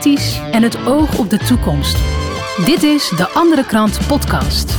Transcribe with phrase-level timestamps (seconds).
[0.00, 1.96] en het oog op de toekomst.
[2.64, 4.76] Dit is De Andere Krant Podcast.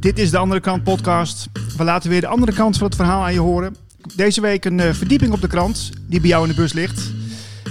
[0.00, 1.48] Dit is De Andere Krant Podcast.
[1.76, 3.76] We laten weer de andere kant van het verhaal aan je horen.
[4.16, 7.12] Deze week een uh, verdieping op de krant die bij jou in de bus ligt.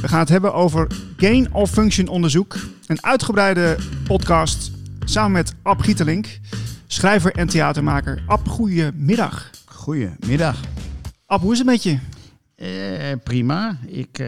[0.02, 2.56] We gaan het hebben over gain of function onderzoek.
[2.88, 3.78] Een uitgebreide
[4.08, 4.72] podcast
[5.06, 6.40] samen met Ab Gietelink,
[6.88, 8.24] schrijver en theatermaker.
[8.28, 9.52] Ab, goedemiddag.
[9.84, 10.62] Goedemiddag.
[11.26, 11.98] Ab, hoe is het met je?
[12.56, 13.78] Eh, prima.
[13.86, 14.28] Ik eh,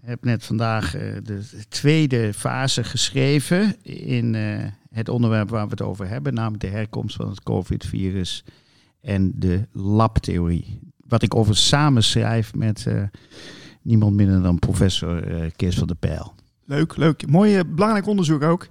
[0.00, 5.82] heb net vandaag eh, de tweede fase geschreven in eh, het onderwerp waar we het
[5.82, 8.44] over hebben, namelijk de herkomst van het COVID-virus
[9.00, 10.80] en de labtheorie.
[11.06, 13.02] Wat ik over samen schrijf met eh,
[13.82, 16.34] niemand minder dan professor eh, Kees van der Pijl.
[16.64, 17.26] Leuk, leuk.
[17.26, 18.68] Mooi, belangrijk onderzoek ook.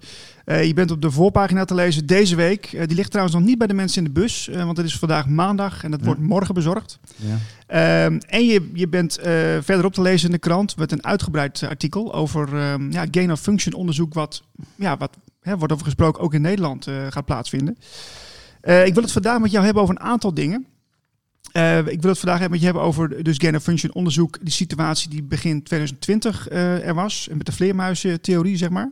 [0.49, 2.65] Eh, je bent op de voorpagina te lezen deze week.
[2.65, 4.85] Eh, die ligt trouwens nog niet bij de mensen in de bus, eh, want het
[4.85, 6.05] is vandaag maandag en dat Ja.
[6.05, 6.99] wordt morgen bezorgd.
[7.15, 7.37] Ja.
[7.67, 9.19] Ehm, en je, je bent
[9.61, 13.39] verderop te lezen in de krant met een uitgebreid artikel over ehm, ja, gain of
[13.39, 14.43] function onderzoek, wat,
[14.75, 17.77] ja, wat hè, wordt over gesproken ook in Nederland gaat plaatsvinden.
[18.61, 20.65] Ik wil het vandaag met jou hebben over een aantal dingen.
[21.85, 25.09] Ik wil het vandaag met je hebben over dus gain of function onderzoek, die situatie
[25.09, 28.91] die begin 2020 eh, er was, en met de vleermuizentheorie, zeg maar.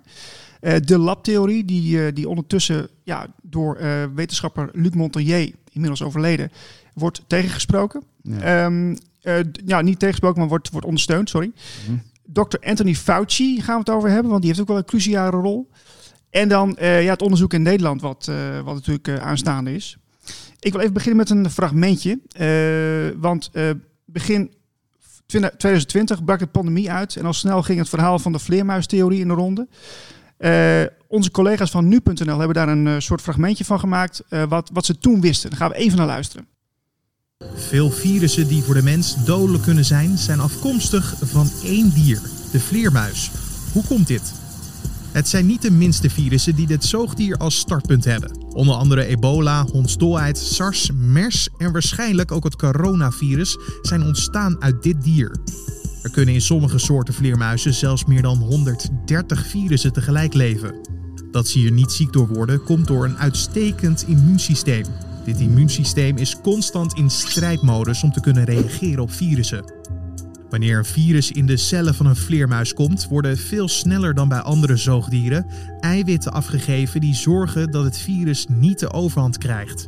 [0.59, 6.51] Eh, de labtheorie, die, eh, die ondertussen ja, door eh, wetenschapper Luc Montagnier, inmiddels overleden,
[6.93, 8.03] wordt tegengesproken.
[8.21, 8.39] Ja.
[8.39, 11.51] Ehm, eh, ja, niet tegensproken, maar wordt, wordt ondersteund, sorry.
[11.87, 11.97] Mhm.
[12.23, 12.57] Dr.
[12.61, 15.69] Anthony Fauci gaan we het over hebben, want die heeft ook wel een cruciale rol.
[16.29, 18.31] En dan ja, het onderzoek in Nederland, wat,
[18.63, 19.97] wat natuurlijk aanstaande is.
[20.59, 22.19] Ik wil even beginnen met een fragmentje.
[23.19, 23.51] want
[24.05, 24.51] begin
[25.27, 29.27] 2020 brak de pandemie uit en al snel ging het verhaal van de vleermuistheorie in
[29.27, 29.67] de ronde.
[30.37, 34.69] Eh, onze collega's van nu.nl hebben daar een eh, soort fragmentje van gemaakt, eh, wat,
[34.73, 35.49] wat ze toen wisten.
[35.49, 36.47] Daar gaan we even naar luisteren.
[37.55, 42.59] Veel virussen die voor de mens dodelijk kunnen zijn, zijn afkomstig van één dier, de
[42.59, 43.31] vleermuis.
[43.73, 44.33] Hoe komt dit?
[45.11, 48.45] Het zijn niet de minste virussen die dit zoogdier als startpunt hebben.
[48.53, 55.03] Onder andere ebola, hondsdolheid, SARS, MERS en waarschijnlijk ook het coronavirus zijn ontstaan uit dit
[55.03, 55.31] dier.
[56.03, 60.75] Er kunnen in sommige soorten vleermuizen zelfs meer dan 130 virussen tegelijk leven.
[61.31, 64.85] Dat ze hier niet ziek door worden, komt door een uitstekend immuunsysteem.
[65.25, 69.73] Dit immuunsysteem is constant in strijdmodus om te kunnen reageren op virussen.
[70.49, 74.39] Wanneer een virus in de cellen van een vleermuis komt, worden veel sneller dan bij
[74.39, 75.45] andere zoogdieren
[75.79, 79.87] eiwitten afgegeven die zorgen dat het virus niet de overhand krijgt.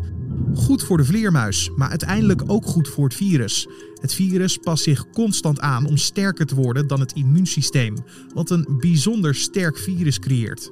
[0.55, 3.67] Goed voor de vleermuis, maar uiteindelijk ook goed voor het virus.
[4.01, 7.95] Het virus past zich constant aan om sterker te worden dan het immuunsysteem,
[8.33, 10.71] wat een bijzonder sterk virus creëert.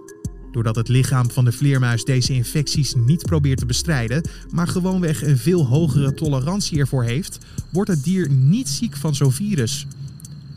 [0.52, 5.38] Doordat het lichaam van de vleermuis deze infecties niet probeert te bestrijden, maar gewoonweg een
[5.38, 7.38] veel hogere tolerantie ervoor heeft,
[7.72, 9.88] wordt het dier niet ziek van zo'n virus.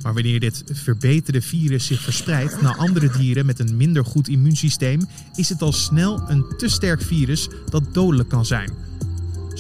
[0.03, 5.01] Maar wanneer dit verbeterde virus zich verspreidt naar andere dieren met een minder goed immuunsysteem,
[5.35, 8.90] is het al snel een te sterk virus dat dodelijk kan zijn.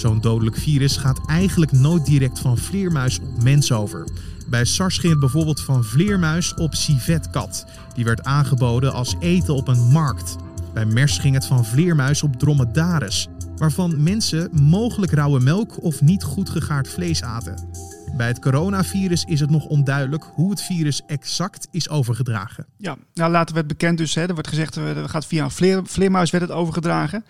[0.01, 4.05] Zo'n dodelijk virus gaat eigenlijk nooit direct van vleermuis op mens over.
[4.49, 7.67] Bij SARS ging het bijvoorbeeld van vleermuis op civetkat.
[7.95, 10.37] Die werd aangeboden als eten op een markt.
[10.75, 13.29] Bij MERS ging het van vleermuis op dromedaris,
[13.61, 17.69] waarvan mensen mogelijk rauwe melk of niet goed gegaard vlees aten.
[18.17, 22.67] Bij het coronavirus is het nog onduidelijk hoe het virus exact is overgedragen.
[22.77, 25.51] Ja, nou later werd bekend dus, hè, er wordt gezegd, eh, dat gaat via een
[25.51, 27.25] vleer, vleermuis werd het overgedragen.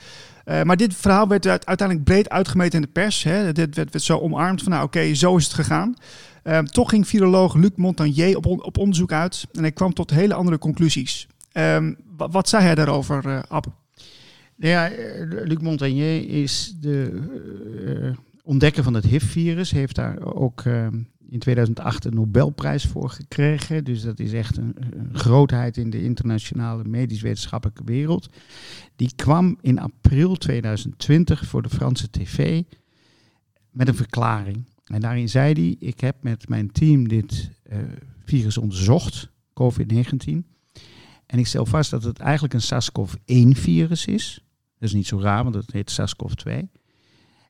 [0.44, 3.22] Eh, maar dit verhaal werd uit- uiteindelijk breed uitgemeten in de pers.
[3.22, 3.52] Hè.
[3.52, 5.94] Dit werd, zo omarmd van, nou oké, zo is het gegaan.
[6.42, 10.34] Eh, toch ging viroloog Luc Montagnier op, op onderzoek uit en hij kwam tot hele
[10.34, 11.28] andere conclusies.
[11.52, 13.66] Ehm, wa- wat zei hij daarover, eh Ab?
[14.60, 17.22] Ja, eh, Luc Montagnier is de
[17.86, 19.70] eh, ontdekker van het HIV-virus.
[19.70, 20.86] Heeft daar ook eh,
[21.28, 23.84] in 2008 een Nobelprijs voor gekregen.
[23.84, 24.76] Dus dat is echt een,
[25.12, 28.28] grootheid in de internationale medisch-wetenschappelijke wereld.
[28.96, 32.62] Die kwam in april 2020 voor de Franse tv
[33.70, 34.64] met een verklaring.
[34.84, 37.50] En daarin zei hij, ik heb met mijn team dit
[38.24, 40.42] virus onderzocht, COVID-19.
[41.26, 44.44] En ik stel vast dat het eigenlijk een SARS-CoV-1-virus is.
[44.80, 46.52] Dat is niet zo raar, want het heet SARS-CoV-2.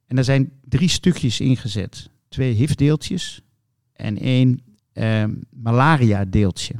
[0.06, 2.10] En er zijn drie stukjes ingezet.
[2.28, 3.40] Twee HIV-deeltjes
[3.92, 4.62] en één
[4.92, 6.74] ehm, malaria-deeltje.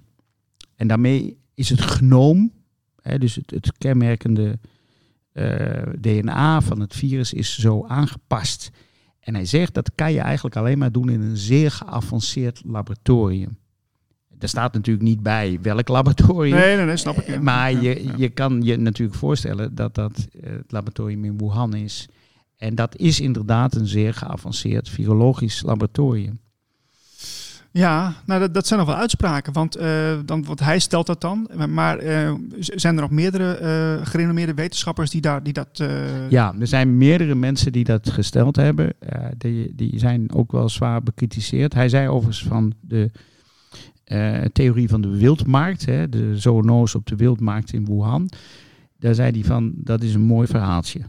[0.77, 2.53] En daarmee is het genoom,
[3.03, 4.59] hè, dus het, het kenmerkende
[5.33, 8.71] eh, DNA van het virus, is zo aangepast.
[9.21, 13.59] En hij zegt dat kan je eigenlijk alleen maar doen in een zeer geavanceerd laboratorium.
[14.41, 16.57] Er staat natuurlijk niet bij welk laboratorium.
[16.57, 17.27] Nee, nee, nee, snap ik.
[17.27, 17.33] ja.
[17.33, 18.13] Eh, Maar Ja, je, ja.
[18.17, 22.09] je kan je natuurlijk voorstellen dat dat eh, het laboratorium in Wuhan is.
[22.57, 26.41] En dat is inderdaad een zeer geavanceerd virologisch laboratorium.
[27.73, 31.21] Ja, nou dat, dat zijn nog wel uitspraken, want, uh, dan, want hij stelt dat
[31.21, 31.51] dan.
[31.69, 35.83] Maar uh, zijn er nog meerdere uh, gerenommeerde wetenschappers die, daar, die dat...
[36.29, 38.95] Ja, er zijn meerdere mensen die dat gesteld hebben.
[39.39, 41.75] die, die zijn ook wel zwaar bekritiseerd.
[41.75, 43.11] Hij zei overigens van de
[44.53, 48.29] theorie van de wildmarkt, hè, de zoonose op de wildmarkt in Wuhan.
[48.99, 51.01] Daar zei hij van, dat is een mooi verhaaltje.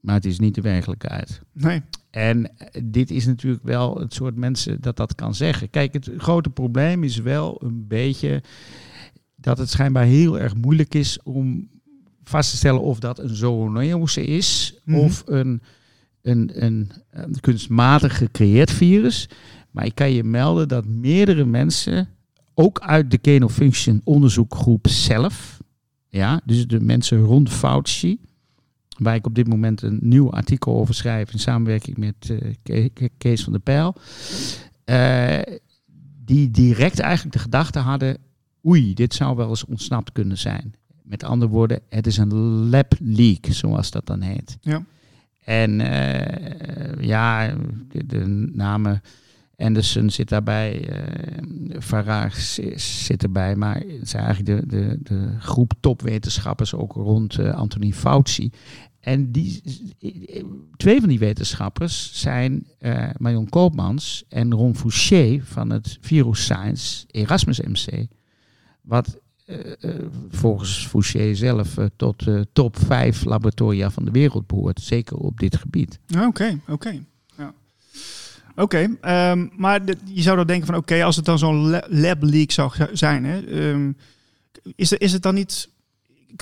[0.00, 1.40] Maar het is niet de werkelijkheid.
[1.52, 1.82] Nee.
[2.10, 2.50] En
[2.84, 5.70] dit is natuurlijk wel het soort mensen dat dat kan zeggen.
[5.70, 8.42] Kijk, het grote probleem is wel een beetje
[9.36, 11.68] dat het schijnbaar heel erg moeilijk is om
[12.22, 15.04] vast te stellen of dat een zoonose is mm -hmm.
[15.04, 15.62] of een,
[16.22, 19.28] een, een, een, kunstmatig gecreëerd virus.
[19.70, 22.08] Maar ik kan je melden dat meerdere mensen,
[22.54, 25.60] ook uit de genofunction onderzoekgroep zelf,
[26.08, 28.18] ja, dus de mensen rond Fauci,
[28.98, 32.88] waar ik op dit moment een nieuw artikel over schrijf in samenwerking met uh,
[33.18, 33.94] Kees van der Pijl.
[34.84, 35.56] Uh,
[36.24, 38.16] die direct eigenlijk de gedachte hadden,
[38.66, 40.74] oei, dit zou wel eens ontsnapt kunnen zijn.
[41.02, 42.34] Met andere woorden, het is een
[42.68, 44.58] lab leak, zoals dat dan heet.
[44.60, 44.84] Ja.
[45.44, 47.54] En uh, ja,
[47.88, 49.02] de, de, namen
[49.58, 55.72] Anderson zit daarbij, uh, Farage zit erbij, maar het zijn eigenlijk de, de, de groep
[55.80, 58.50] topwetenschappers ook rond uh, Anthony Fauci.
[59.00, 59.62] En die,
[60.76, 67.04] twee van die wetenschappers zijn uh, Marion Koopmans en Ron Fouché van het Virus Science
[67.10, 68.06] Erasmus MC.
[68.80, 69.20] Wat
[70.30, 74.80] volgens Fouché zelf tot de top 5 laboratoria van de wereld behoort.
[74.80, 76.00] Zeker op dit gebied.
[76.14, 76.72] Oké, okay, oké.
[76.72, 77.04] Okay.
[78.58, 82.50] Oké, um, maar je zou dan denken van oké, als het dan zo'n lab leak
[82.50, 83.96] zou zijn, hè, um,
[84.74, 85.68] is, is het dan niet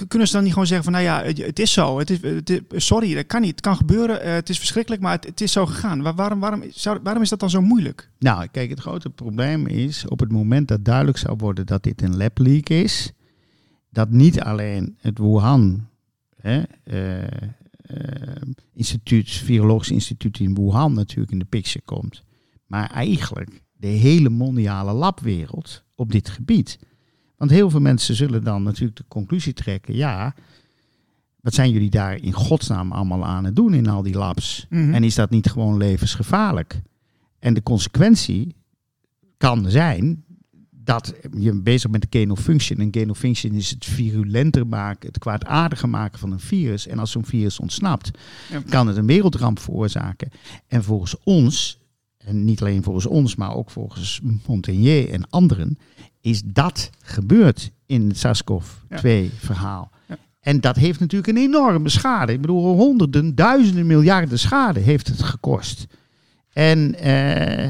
[0.08, 1.98] kunnen ze dan niet gewoon zeggen van, nou ja, het is zo.
[1.98, 3.50] Het is, sorry, dat kan niet.
[3.50, 4.26] Het kan gebeuren.
[4.26, 6.02] Uh, het is verschrikkelijk, maar het, is zo gegaan.
[6.02, 8.10] Waar, waarom, waarom, zou, waarom is dat dan zo moeilijk?
[8.18, 12.02] Nou, kijk, het grote probleem is op het moment dat duidelijk zou worden dat dit
[12.02, 13.12] een lab leak is,
[13.90, 15.88] dat niet alleen het Wuhan
[16.40, 17.24] hè, uh,
[18.72, 22.22] instituut, virologisch instituut in Wuhan natuurlijk in de picture komt,
[22.66, 26.78] maar eigenlijk de hele mondiale labwereld op dit gebied.
[27.36, 30.34] Want heel veel mensen zullen dan natuurlijk de conclusie trekken, ja,
[31.40, 34.66] wat zijn jullie daar in godsnaam allemaal aan het doen in al die labs?
[34.70, 34.94] Mm -hmm.
[34.94, 36.82] En is dat niet gewoon levensgevaarlijk?
[37.38, 38.56] En de consequentie
[39.36, 40.24] kan zijn
[40.86, 42.78] dat je bezig bent met genofunction.
[42.78, 46.86] En genofunction is het virulenter maken, het kwaadaardiger maken van een virus.
[46.86, 48.10] En als zo'n virus ontsnapt,
[48.50, 48.62] ja.
[48.68, 50.30] kan het een wereldramp veroorzaken.
[50.66, 51.78] En volgens ons,
[52.18, 55.78] en niet alleen volgens ons, maar ook volgens Montagnier en anderen,
[56.20, 59.90] is dat gebeurd in het SARS-CoV-2-verhaal.
[60.08, 60.18] Ja.
[60.40, 62.32] En dat heeft natuurlijk een enorme schade.
[62.32, 65.86] Ik bedoel, honderden, duizenden miljarden schade heeft het gekost.
[66.52, 67.68] En uh,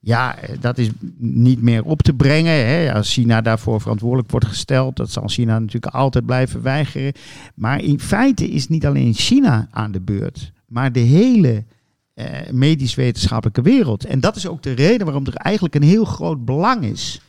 [0.00, 2.66] ja, dat is niet meer op te brengen.
[2.66, 2.94] Hè.
[2.94, 7.12] Als China daarvoor verantwoordelijk wordt gesteld, dat zal China natuurlijk altijd blijven weigeren.
[7.54, 11.64] Maar in feite is niet alleen China aan de beurt, maar de hele
[12.14, 14.04] uh, medisch-wetenschappelijke wereld.
[14.04, 17.20] En dat is ook de reden waarom er eigenlijk een heel groot belang is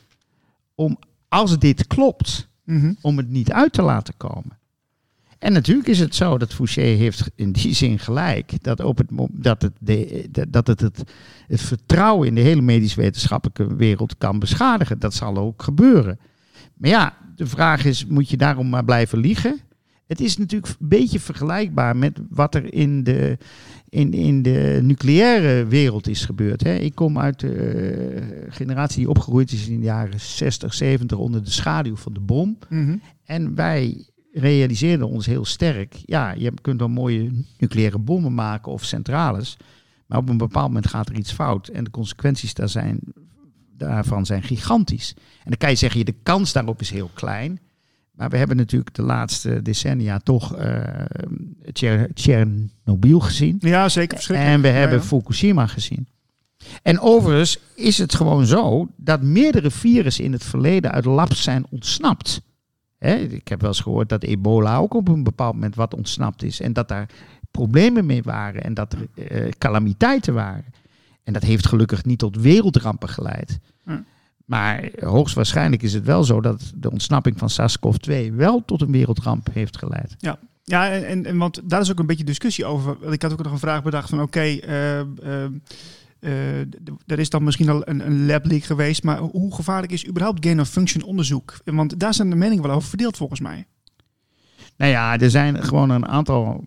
[0.75, 0.97] om,
[1.27, 2.97] als dit klopt, mm -hmm.
[3.01, 4.59] om het niet uit te laten komen.
[5.41, 8.63] En natuurlijk is het zo dat Fouché heeft in die zin gelijk.
[8.63, 11.03] Dat, op het, dat, het, de, dat het, het
[11.51, 14.99] het vertrouwen in de hele medisch-wetenschappelijke wereld kan beschadigen.
[14.99, 16.19] Dat zal ook gebeuren.
[16.77, 19.59] Maar ja, de vraag is, moet je daarom maar blijven liegen?
[20.07, 23.37] Het is natuurlijk een beetje vergelijkbaar met wat er in de,
[23.89, 26.63] in, in de nucleaire wereld is gebeurd.
[26.63, 26.75] Hè.
[26.75, 31.43] Ik kom uit de uh, generatie die opgegroeid is in de jaren 60, 70 onder
[31.43, 32.57] de schaduw van de bom.
[32.69, 33.01] Mm -hmm.
[33.25, 38.83] En wij realiseerden ons heel sterk, ja, je kunt wel mooie nucleaire bommen maken of
[38.83, 39.57] centrales,
[40.05, 42.99] maar op een bepaald moment gaat er iets fout en de consequenties daar zijn,
[43.77, 45.13] daarvan zijn gigantisch.
[45.17, 47.59] En dan kan je zeggen, de kans daarop is heel klein.
[48.11, 50.79] Maar we hebben natuurlijk de laatste decennia toch uh,
[52.13, 53.57] Tsjernobyl gezien.
[53.59, 54.17] Ja, zeker.
[54.17, 54.55] Verschrikkelijk.
[54.55, 55.07] En we hebben ja, ja.
[55.07, 56.07] Fukushima gezien.
[56.81, 61.65] En overigens is het gewoon zo dat meerdere virussen in het verleden uit labs zijn
[61.69, 62.41] ontsnapt.
[63.01, 66.43] Hè, ik heb wel eens gehoord dat ebola ook op een bepaald moment wat ontsnapt
[66.43, 66.59] is.
[66.59, 67.09] En dat daar
[67.51, 70.65] problemen mee waren en dat er uh, calamiteiten waren.
[71.23, 73.59] En dat heeft gelukkig niet tot wereldrampen geleid.
[73.83, 73.99] Hm.
[74.45, 79.47] Maar hoogstwaarschijnlijk is het wel zo dat de ontsnapping van SARS-CoV-2 wel tot een wereldramp
[79.53, 80.15] heeft geleid.
[80.17, 83.11] Ja, ja en, en want daar is ook een beetje discussie over.
[83.11, 85.45] Ik had ook nog een vraag bedacht van oké, okay, uh, uh, uh,
[87.05, 90.45] er is dan misschien al een, een lab leak geweest, maar hoe gevaarlijk is überhaupt
[90.45, 91.57] gain of function onderzoek?
[91.63, 93.65] Want daar zijn de meningen wel over verdeeld volgens mij.
[94.77, 96.65] Nou ja, er zijn gewoon een aantal.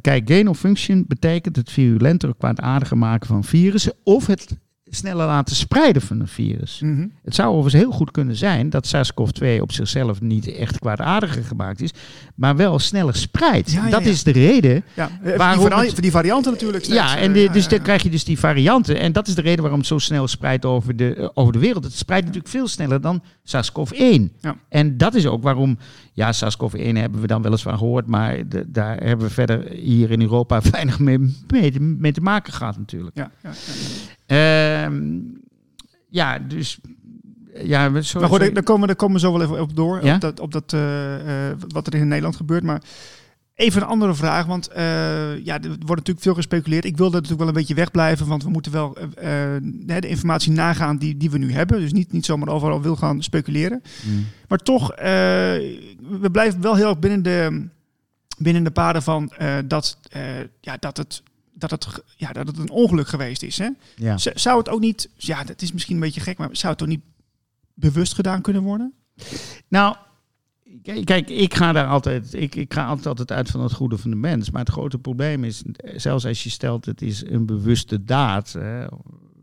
[0.00, 3.94] Kijk, gain of function betekent het virulenter of kwaadaardiger maken van virussen.
[4.04, 4.58] Of het
[4.90, 6.80] sneller laten spreiden van een virus.
[6.80, 7.06] Mhm.
[7.24, 11.80] Het zou overigens heel goed kunnen zijn dat SARS-CoV-2 op zichzelf niet echt kwaadaardiger gemaakt
[11.80, 11.90] is,
[12.34, 13.72] maar wel sneller spreidt.
[13.72, 14.10] Ja, ja, dat ja.
[14.10, 14.84] is de reden.
[14.94, 16.84] Ja, eh, Waarom die, vari- het- voor die varianten natuurlijk.
[16.84, 17.84] steeds, Ja, eh, en de- dus ja, dan ja.
[17.84, 18.98] krijg je dus die varianten.
[19.00, 21.58] En dat is de reden waarom het zo snel spreidt over de, eh, over de
[21.58, 21.84] wereld.
[21.84, 24.32] Het spreidt natuurlijk veel sneller dan SARS-CoV-1.
[24.40, 24.56] Ja.
[24.68, 25.78] En dat is ook waarom,
[26.12, 29.68] ja, SARS-CoV-1 hebben we dan wel eens van gehoord, maar de- daar hebben we verder
[29.70, 33.16] hier in Europa weinig mee, mee, mee te maken gehad natuurlijk.
[33.16, 33.30] Ja,
[34.26, 34.84] ja.
[34.84, 35.18] Ehm,
[36.08, 36.78] ja, dus...
[37.62, 39.76] Ja, we- zo, Maar goed, zo- daar- komen, daar komen we zo wel even op
[39.76, 40.04] door.
[40.04, 40.14] Ja?
[40.14, 42.62] Op, dat, op dat, eh, eh, wat er in Nederland gebeurt.
[42.62, 42.82] Maar
[43.54, 44.46] even een andere vraag.
[44.46, 46.84] Want eh, ja, er wordt natuurlijk veel gespeculeerd.
[46.84, 48.26] Ik wilde natuurlijk wel een beetje wegblijven.
[48.26, 48.96] Want we moeten wel
[49.86, 51.80] de informatie nagaan die, die we nu hebben.
[51.80, 53.82] Dus niet, niet zomaar overal wil gaan speculeren.
[54.06, 54.24] Mm.
[54.48, 57.66] Maar toch, we blijven wel heel erg binnen de,
[58.38, 59.32] binnen de paden van
[59.64, 59.98] dat,
[60.60, 61.22] ja, dat, het,
[61.58, 63.58] dat, het, ja, dat het een ongeluk geweest is.
[63.58, 63.68] Hè?
[63.96, 64.18] Ja.
[64.18, 66.88] Zou het ook niet, ja, dat is misschien een beetje gek, maar zou het ook
[66.88, 67.04] niet
[67.74, 68.94] bewust gedaan kunnen worden?
[69.68, 69.96] Nou,
[70.82, 74.16] kijk, ik ga daar altijd, ik, ik ga altijd, uit van het goede van de
[74.16, 74.50] mens.
[74.50, 75.62] Maar het grote probleem is,
[75.96, 78.86] zelfs als je stelt het is een bewuste daad, hè,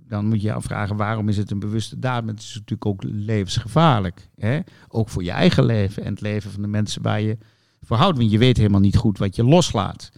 [0.08, 2.24] dan moet je je afvragen waarom is het een bewuste daad.
[2.24, 4.30] Maar het is natuurlijk ook levensgevaarlijk.
[4.36, 4.60] Hè?
[4.88, 7.38] Ook voor je eigen leven en het leven van de mensen waar je
[7.82, 8.18] voor houdt.
[8.18, 10.12] Want je weet helemaal niet goed wat je loslaat.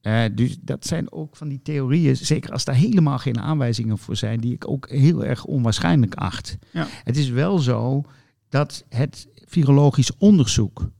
[0.00, 4.16] Eh, dus dat zijn ook van die theorieën, zeker als daar helemaal geen aanwijzingen voor
[4.16, 6.56] zijn, die ik ook heel erg onwaarschijnlijk acht.
[6.72, 6.86] Ja.
[7.04, 8.04] Het is wel zo
[8.48, 10.90] dat het virologisch onderzoek,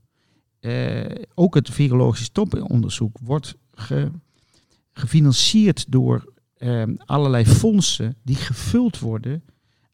[0.59, 4.11] eh, ook het virologisch toponderzoek, wordt ge-
[4.93, 9.43] gefinancierd door eh, allerlei fondsen die gevuld worden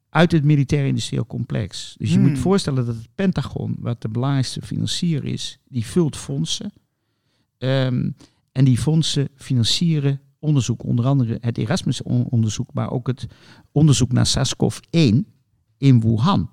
[0.10, 1.96] uit het militair-industrieel complex.
[1.98, 2.24] Dus je Hmm.
[2.28, 6.72] moet je voorstellen dat het Pentagon, wat de belangrijkste financier is, die vult fondsen.
[7.58, 8.10] Ehm,
[8.58, 13.28] en die fondsen financieren onderzoek, onder andere het Erasmus-onderzoek, maar ook het
[13.72, 15.16] onderzoek naar SARS-CoV-1
[15.78, 16.50] in Wuhan.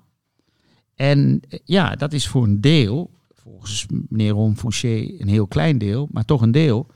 [0.95, 5.77] En eh, ja, dat is voor een deel, volgens meneer Ron Fouché een heel klein
[5.77, 6.87] deel, maar toch een deel,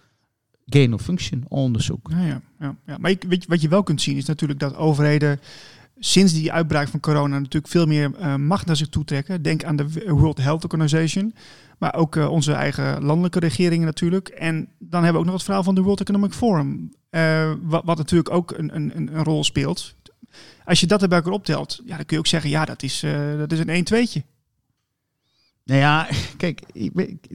[0.66, 2.10] gain of function onderzoek.
[2.12, 2.98] Ja, ja, ja.
[2.98, 5.40] Maar ik, weet wat je wel kunt zien is natuurlijk dat overheden
[6.00, 9.42] sinds die uitbraak van corona natuurlijk veel meer eh, macht naar zich toe trekken.
[9.42, 11.34] Denk aan de World Health Organization,
[11.78, 14.28] maar ook eh, onze eigen landelijke regeringen natuurlijk.
[14.28, 17.82] En dan hebben we ook nog het verhaal van de World Economic Forum, eh, wat,
[17.86, 19.96] wat natuurlijk ook een, een, een rol speelt.
[20.66, 23.06] Als je dat erbij optelt, ja, dan kun je ook zeggen, ja, dat is,
[23.38, 24.39] dat is een 1-2'tje.
[25.70, 26.62] Nou ja, kijk,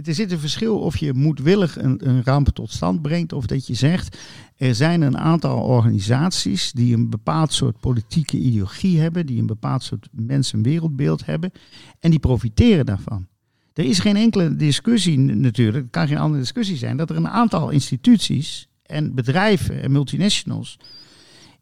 [0.05, 3.67] er zit een verschil of je moedwillig een, een ramp tot stand brengt of dat
[3.67, 4.19] je zegt,
[4.57, 9.83] er zijn een aantal organisaties die een bepaald soort politieke ideologie hebben, die een bepaald
[9.83, 11.53] soort mens- en wereldbeeld hebben
[12.00, 13.26] en die profiteren daarvan.
[13.73, 17.29] Er is geen enkele discussie natuurlijk, het kan geen andere discussie zijn, dat er een
[17.29, 20.79] aantal instituties en bedrijven en multinationals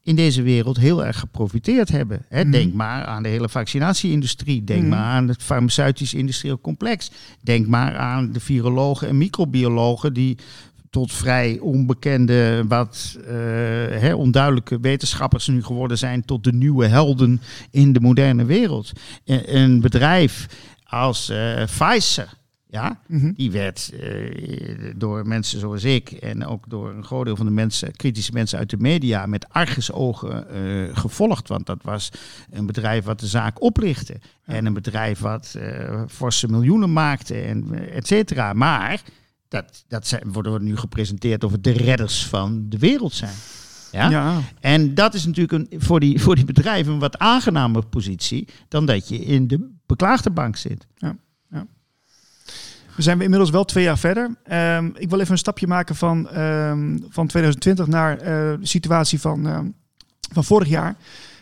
[0.03, 2.25] in deze wereld heel erg geprofiteerd hebben.
[2.29, 2.51] Hè, Mhm.
[2.51, 4.65] Denk maar aan de hele vaccinatieindustrie.
[4.65, 4.89] Denk Mhm.
[4.91, 7.11] maar aan het farmaceutisch industrieel complex.
[7.43, 10.37] Denk maar aan de virologen en microbiologen die
[10.91, 13.33] tot vrij onbekende, wat eh,
[14.01, 17.41] hè, onduidelijke wetenschappers nu geworden zijn tot de nieuwe helden
[17.71, 18.93] in de moderne wereld.
[19.25, 20.47] Een- Een bedrijf
[20.85, 22.29] als eh, Pfizer,
[22.73, 23.33] ja, Mhm.
[23.33, 27.53] die werd eh, door mensen zoals ik en ook door een groot deel van de
[27.53, 31.49] mensen, kritische mensen uit de media, met argusogen eh gevolgd.
[31.49, 32.11] Want dat was
[32.51, 34.17] een bedrijf wat de zaak oplichtte.
[34.45, 38.53] En een bedrijf wat eh forse miljoenen maakte, en et cetera.
[38.53, 39.03] Maar
[39.49, 43.35] dat, dat zijn, worden nu gepresenteerd of het de redders van de wereld zijn.
[43.93, 44.11] Ja?
[44.11, 44.41] ja.
[44.61, 48.87] En dat is natuurlijk een, voor, die, voor die bedrijven een wat aangenamer positie dan
[48.87, 50.87] dat je in de beklaagde bank zit.
[52.97, 54.37] We zijn we inmiddels wel twee jaar verder.
[54.45, 58.27] Ehm, ik wil even een stapje maken van, ehm, van 2020 naar eh,
[58.61, 59.67] de situatie van, ehm,
[60.33, 60.97] van vorig jaar.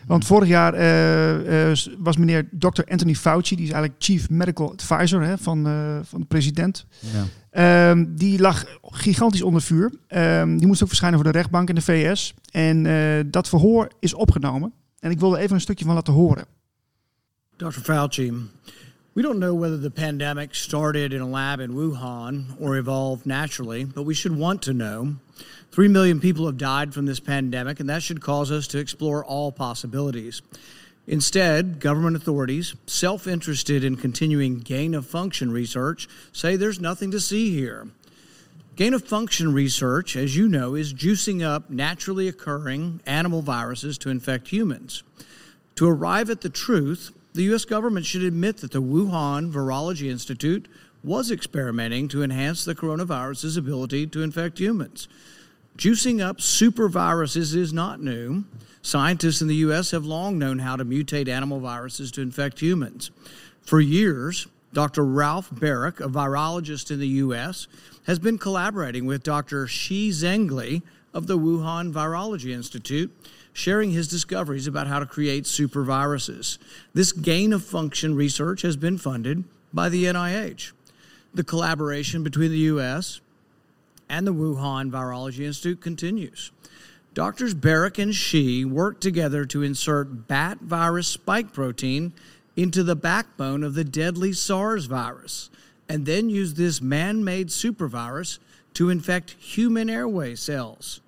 [0.05, 2.83] Want vorig jaar eh, eh, was meneer Dr.
[2.87, 6.85] Anthony Fauci, die is eigenlijk Chief Medical Advisor hè, van, eh, van de president.
[6.99, 7.25] Ja.
[7.51, 9.93] Ehm, die lag gigantisch onder vuur.
[10.07, 12.33] Ehm, die moest ook verschijnen voor de rechtbank in de VS.
[12.51, 14.73] En eh, dat verhoor is opgenomen.
[14.99, 16.45] En ik wilde even een stukje van laten horen.
[17.57, 17.69] Dr.
[17.69, 18.33] Fauci,
[19.13, 23.83] we don't know whether the pandemic started in a lab in Wuhan or evolved naturally,
[23.83, 25.15] but we should want to know.
[25.71, 29.25] Three million people have died from this pandemic, and that should cause us to explore
[29.25, 30.41] all possibilities.
[31.07, 37.19] Instead, government authorities, self interested in continuing gain of function research, say there's nothing to
[37.19, 37.89] see here.
[38.77, 44.09] Gain of function research, as you know, is juicing up naturally occurring animal viruses to
[44.09, 45.03] infect humans.
[45.75, 47.65] To arrive at the truth, the U.S.
[47.65, 50.67] government should admit that the Wuhan Virology Institute
[51.03, 55.07] was experimenting to enhance the coronavirus's ability to infect humans.
[55.77, 58.43] Juicing up superviruses is not new.
[58.81, 59.91] Scientists in the U.S.
[59.91, 63.11] have long known how to mutate animal viruses to infect humans.
[63.61, 65.03] For years, Dr.
[65.03, 67.67] Ralph Barrick, a virologist in the U.S.,
[68.05, 69.67] has been collaborating with Dr.
[69.67, 70.81] Shi Zhengli
[71.13, 73.11] of the Wuhan Virology Institute,
[73.53, 76.57] sharing his discoveries about how to create superviruses.
[76.93, 79.43] This gain of function research has been funded
[79.73, 80.71] by the NIH.
[81.33, 83.21] The collaboration between the U.S.
[84.09, 86.51] and the Wuhan Virology Institute continues.
[87.13, 92.13] Doctors Barrick and Shi worked together to insert bat virus spike protein
[92.55, 95.49] into the backbone of the deadly SARS virus
[95.91, 98.39] and then use this man made supervirus
[98.73, 101.01] to infect human airway cells.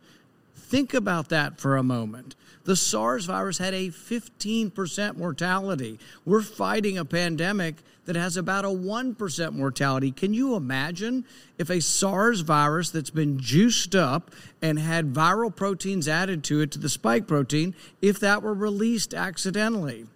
[0.74, 2.34] Think about that for a moment.
[2.64, 6.00] The SARS virus had a 15% mortality.
[6.26, 7.76] We're fighting a pandemic
[8.06, 10.10] that has about a 1% mortality.
[10.10, 11.26] Can you imagine
[11.60, 14.32] if a SARS virus that's been juiced up
[14.64, 19.14] and had viral proteins added to it, to the spike protein, if that were released
[19.14, 20.08] accidentally?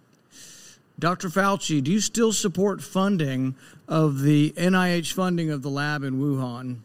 [0.98, 1.28] Dr.
[1.28, 3.54] Fauci, do you still support funding
[3.86, 6.78] of the NIH funding of the lab in Wuhan?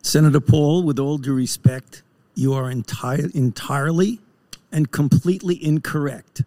[0.00, 2.02] Senator Paul, with all due respect,
[2.38, 4.20] you are entire, entirely
[4.70, 6.42] and completely incorrect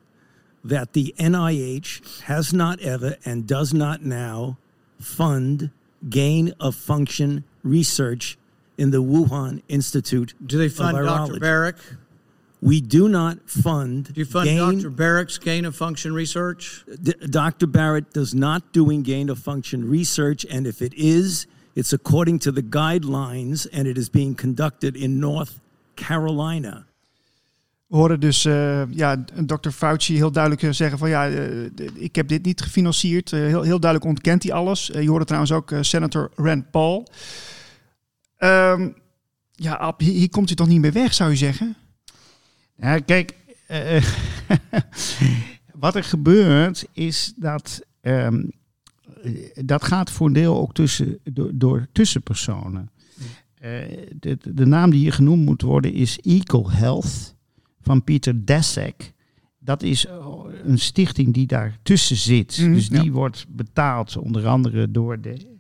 [0.63, 4.57] that the NIH has not ever and does not now
[5.00, 5.71] fund
[6.10, 8.38] gain of function research
[8.77, 10.33] in the Wuhan Institute.
[10.45, 11.39] Do they fund Dr.
[11.39, 11.75] Barrick?
[12.62, 14.77] We do not fund Do you fund gain.
[14.77, 14.91] Dr.
[14.91, 16.86] Barrick's gain of function research?
[17.01, 17.67] D- Dr.
[17.67, 22.51] Barrett does not doing gain of function research, and if it is, it's according to
[22.51, 25.60] the guidelines, and it is being conducted in North
[26.05, 26.86] Carolina.
[27.91, 29.70] We hoorden dus eh, ja, Dr.
[29.70, 33.34] Fauci heel duidelijk eh, zeggen van ja, eh, ik heb dit niet gefinancierd.
[33.34, 34.88] Eh, heel, heel duidelijk ontkent hij alles.
[34.88, 37.08] Je hoorde trouwens ook senator Rand Paul.
[38.38, 38.89] Ehm,
[39.51, 41.75] ja, Ab, hier, hier komt hij toch niet meer weg, zou je zeggen?
[42.75, 43.35] Ja, kijk,
[45.74, 48.44] wat er gebeurt is dat ehm,
[49.53, 52.92] dat gaat voor een deel ook tussen, door, door tussenpersonen.
[53.61, 53.71] Eh,
[54.19, 57.35] de, de naam die hier genoemd moet worden is Equal Health
[57.81, 59.11] van Pieter Daszak.
[59.59, 62.57] Dat is oh, een stichting die daartussen zit.
[62.61, 63.11] Mhm, dus die ja.
[63.11, 65.57] wordt betaald onder andere door de,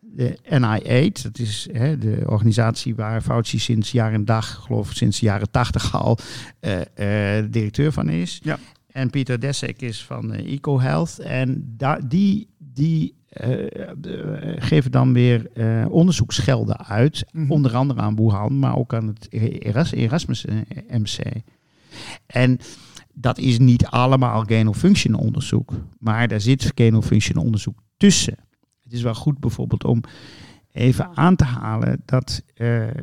[0.00, 1.22] de NIH.
[1.22, 5.26] Dat is hè, de organisatie waar Fauci sinds jaar en dag, geloof ik sinds de
[5.26, 6.18] jaren tachtig al,
[6.60, 8.40] eh, eh, directeur van is.
[8.42, 8.58] Ja.
[8.94, 11.18] En Pieter Deszak is van eh, EcoHealth.
[11.18, 11.76] En
[12.08, 13.23] die, die eh,
[14.58, 17.24] geven dan weer eh, onderzoeksgelden uit.
[17.32, 17.50] Mhm.
[17.50, 20.56] Onder andere aan Wuhan, maar ook aan het Eras- Erasmus eh,
[20.88, 21.18] MC.
[22.26, 22.58] En
[23.12, 25.72] dat is niet allemaal gain-of-function onderzoek.
[25.98, 28.36] Maar daar zit gain-of-function onderzoek tussen.
[28.82, 30.00] Het is wel goed bijvoorbeeld om
[30.72, 32.94] even aan te halen dat eh,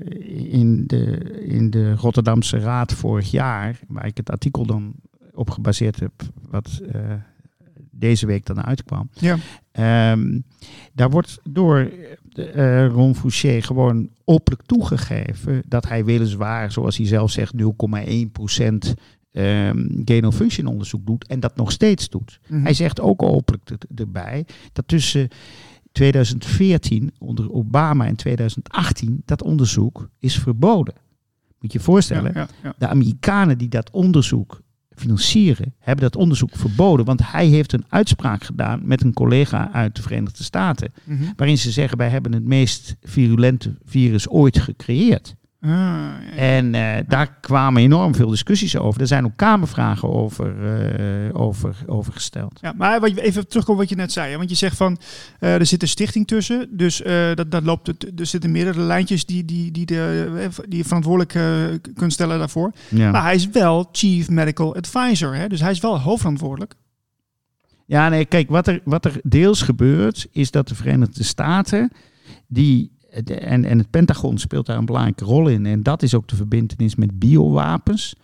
[0.53, 1.17] in, de,
[1.47, 4.93] in de Rotterdamse Raad vorig jaar, waar ik het artikel dan
[5.33, 6.11] op gebaseerd heb,
[6.49, 7.01] wat eh,
[8.01, 9.37] deze week dan uitkwam, Ja.
[9.71, 10.39] Ehm,
[10.93, 11.91] daar wordt door
[12.33, 18.93] eh, Ron Fouché gewoon openlijk toegegeven dat hij weliswaar, zoals hij zelf zegt, 0,1%
[19.31, 22.39] ehm gain-of-function onderzoek doet en dat nog steeds doet.
[22.47, 22.61] Mhm.
[22.63, 25.27] Hij zegt ook openlijk er- erbij dat tussen
[25.91, 30.93] 2014 onder Obama en 2018 dat onderzoek is verboden.
[31.59, 32.73] Moet je je voorstellen, Ja, ja, ja.
[32.77, 34.61] de Amerikanen die dat onderzoek
[35.01, 37.05] financieren, hebben dat onderzoek verboden.
[37.05, 40.93] Want hij heeft een uitspraak gedaan met een collega uit de Verenigde Staten.
[41.03, 41.23] Mhm.
[41.35, 45.35] Waarin ze zeggen, wij hebben het meest virulente virus ooit gecreëerd.
[45.63, 46.31] Ah, ja.
[46.35, 49.01] En eh, daar kwamen enorm veel discussies over.
[49.01, 52.59] Er zijn ook kamervragen over, eh, over, over gesteld.
[52.61, 54.31] Ja, maar wat je, even terugkomen wat je net zei.
[54.31, 54.37] Hè?
[54.37, 54.97] Want je zegt van,
[55.39, 56.67] eh, er zit een stichting tussen.
[56.77, 57.01] Dus
[57.35, 57.87] dat, dat loopt,
[58.19, 61.33] er zitten meerdere lijntjes die, die, die, de, die je verantwoordelijk
[61.93, 62.71] kunt stellen daarvoor.
[62.89, 63.11] Ja.
[63.11, 65.35] Maar hij is wel Chief Medical Advisor.
[65.35, 65.47] Hè?
[65.47, 66.73] Dus hij is wel hoofdverantwoordelijk.
[67.85, 71.91] Ja, nee, kijk, wat er, wat er deels gebeurt, is dat de Verenigde Staten,
[72.47, 72.91] die,
[73.25, 76.35] en, en het Pentagon speelt daar een belangrijke rol in, en dat is ook de
[76.35, 78.15] verbindenis met biowapens.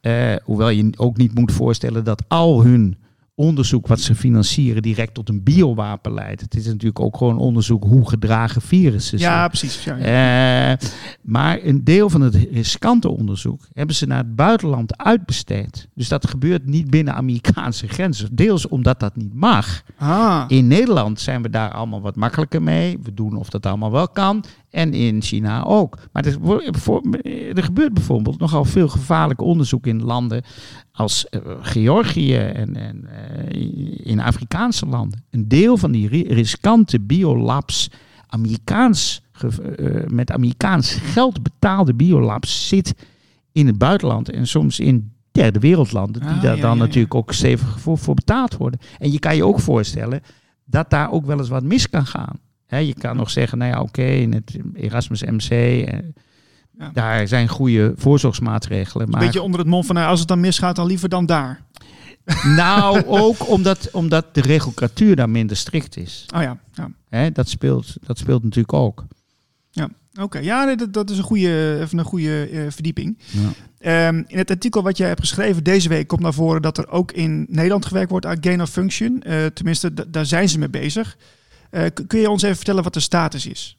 [0.00, 2.96] Eh, hoewel je ook niet moet voorstellen dat al hun
[3.38, 6.40] onderzoek wat ze financieren direct tot een biowapen leidt.
[6.40, 9.32] Het is natuurlijk ook gewoon onderzoek hoe gedragen virussen zijn.
[9.32, 9.84] Ja, precies.
[9.84, 10.70] Ja, ja.
[10.72, 10.88] Eh,
[11.22, 15.88] maar een deel van het riskante onderzoek hebben ze naar het buitenland uitbesteed.
[15.94, 18.28] Dus dat gebeurt niet binnen Amerikaanse grenzen.
[18.36, 19.82] Deels omdat dat niet mag.
[19.96, 22.98] Ah, In Nederland zijn we daar allemaal wat makkelijker mee.
[23.02, 24.44] We doen of dat allemaal wel kan.
[24.70, 25.98] En in China ook.
[26.12, 26.36] Maar er,
[27.56, 30.42] er gebeurt bijvoorbeeld nogal veel gevaarlijk onderzoek in landen
[30.92, 33.08] als uh, Georgië en, en
[33.54, 35.24] uh, in Afrikaanse landen.
[35.30, 37.90] Een deel van die riskante biolabs,
[38.26, 42.94] Amerikaans, uh, met Amerikaans geld betaalde biolabs, zit
[43.52, 47.80] in het buitenland en soms in derde wereldlanden, die ah, daar dan natuurlijk ook stevig
[47.80, 48.80] voor, voor betaald worden.
[48.98, 50.22] En je kan je ook voorstellen
[50.64, 52.38] dat daar ook wel eens wat mis kan gaan.
[52.76, 55.98] Je kan nog zeggen, nou ja, oké, in het Erasmus MC, eh,
[56.92, 59.10] daar zijn goede voorzorgsmaatregelen.
[59.10, 59.20] Maar...
[59.20, 61.62] Een beetje onder het mond van, nou, als het dan misgaat, dan liever dan daar.
[62.42, 66.26] Nou, ook omdat, omdat de regelcratuur daar minder strikt is.
[66.34, 66.58] Oh ja.
[67.10, 67.30] ja.
[67.30, 69.04] dat, speelt, dat speelt natuurlijk ook.
[69.70, 69.88] Ja,
[70.20, 70.38] oké.
[70.38, 73.18] Ja, dat, dat is een goede, even een goede uh, verdieping.
[73.80, 74.08] Ja.
[74.08, 76.88] Um, in het artikel wat jij hebt geschreven deze week komt naar voren dat er
[76.88, 79.22] ook in Nederland gewerkt wordt aan gain of function.
[79.26, 81.16] Uh, tenminste, daar zijn ze mee bezig.
[81.70, 83.78] Uh, kun je ons even vertellen wat de status is?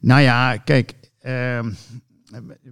[0.00, 1.66] Nou ja, kijk, uh,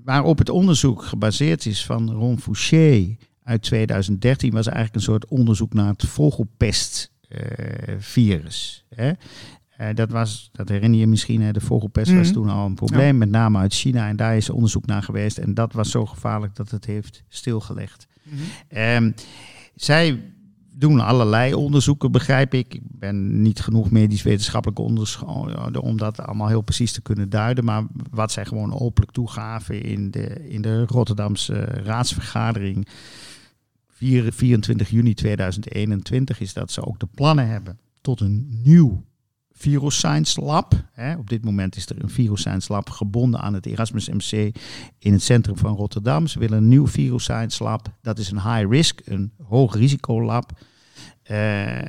[0.04, 5.72] waarop het onderzoek gebaseerd is van Ron Fouché uit 2013 was eigenlijk een soort onderzoek
[5.72, 8.84] naar het vogelpestvirus.
[8.98, 9.10] Uh,
[9.80, 12.34] uh, dat, was, dat herinner je misschien, hè, de vogelpest was mhm.
[12.34, 14.08] toen al een probleem, met name uit China.
[14.08, 15.38] En daar is onderzoek naar geweest.
[15.38, 18.06] En dat was zo gevaarlijk dat het heeft stilgelegd.
[18.68, 19.14] Mm
[19.74, 20.22] zij
[20.78, 22.74] doen allerlei onderzoeken, begrijp ik.
[22.74, 25.28] Ik ben niet genoeg medisch wetenschappelijk onderzoek
[25.80, 27.64] om dat allemaal heel precies te kunnen duiden.
[27.64, 32.88] Maar wat zij gewoon openlijk toegaven in de, in de Rotterdamse raadsvergadering
[33.90, 39.04] 24 juni 2021 is dat ze ook de plannen hebben tot een nieuw
[39.58, 40.74] Viroscience Lab.
[40.92, 41.16] Hè.
[41.16, 44.56] Op dit moment is er een Viroscience Lab gebonden aan het Erasmus MC
[44.98, 46.26] in het centrum van Rotterdam.
[46.26, 47.88] Ze willen een nieuw Viroscience Lab.
[48.02, 50.52] Dat is een high risk, een hoog risico lab.
[51.30, 51.36] Uh,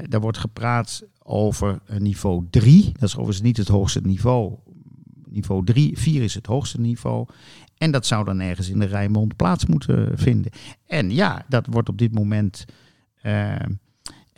[0.07, 2.83] daar wordt gepraat over niveau 3.
[2.83, 4.53] Dat is overigens niet het hoogste niveau.
[5.25, 7.27] Niveau 3, 4 is het hoogste niveau.
[7.77, 10.51] En dat zou dan ergens in de Rijnmond plaats moeten vinden.
[10.85, 12.65] En ja, dat wordt op dit moment
[13.23, 13.55] uh,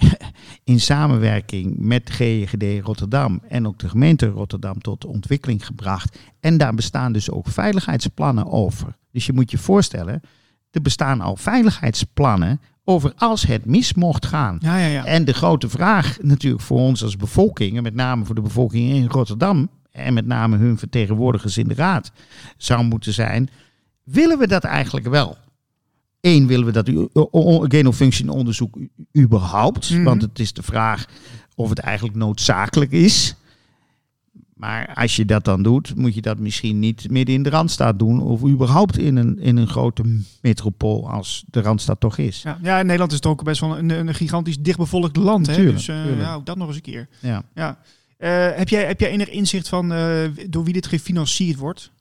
[0.63, 6.17] in samenwerking met GGD Rotterdam en ook de gemeente Rotterdam tot ontwikkeling gebracht.
[6.39, 8.95] En daar bestaan dus ook veiligheidsplannen over.
[9.11, 10.21] Dus je moet je voorstellen,
[10.71, 14.57] er bestaan al veiligheidsplannen over als het mis mocht gaan.
[14.61, 15.05] Ja, ja, ja.
[15.05, 18.91] En de grote vraag natuurlijk voor ons als bevolking, en met name voor de bevolking
[18.91, 22.11] in Rotterdam, en met name hun vertegenwoordigers in de raad,
[22.57, 23.49] zou moeten zijn,
[24.03, 25.37] willen we dat eigenlijk wel?
[26.21, 26.89] Eén, willen we dat
[27.71, 28.77] gain function onderzoek
[29.17, 29.89] überhaupt?
[29.89, 30.03] Mhm.
[30.03, 31.05] Want het is de vraag
[31.55, 33.35] of het eigenlijk noodzakelijk is.
[34.61, 37.99] Maar als je dat dan doet, moet je dat misschien niet midden in de Randstad
[37.99, 38.21] doen.
[38.21, 42.41] Of überhaupt in een, in een grote metropool als de Randstad toch is.
[42.41, 45.47] Ja, ja Nederland is toch ook best wel een, een gigantisch dichtbevolkt land.
[45.47, 45.71] Hè?
[45.71, 47.07] dus uh, ja, ook dat nog eens een keer.
[47.19, 47.43] Ja.
[47.55, 47.77] Ja.
[48.19, 51.91] Uh, heb, jij, heb jij enig inzicht van uh, door wie dit gefinancierd wordt?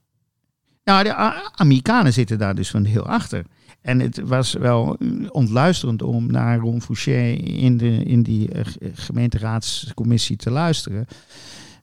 [0.85, 1.15] Nou, de
[1.55, 3.45] Amerikanen zitten daar dus van heel achter.
[3.81, 4.97] En het was wel
[5.29, 8.61] ontluisterend om naar Ron Fouché in, de, in die uh,
[8.95, 11.07] gemeenteraadscommissie te luisteren.